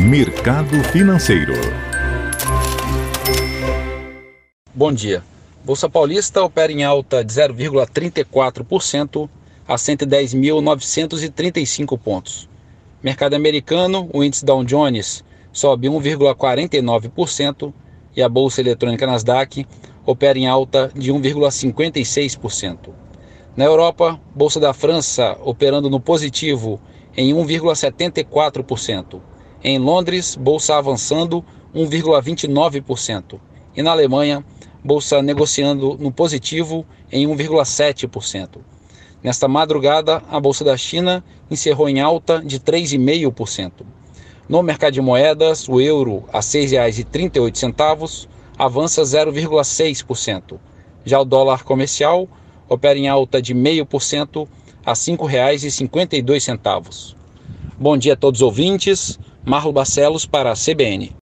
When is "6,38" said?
46.44-48.28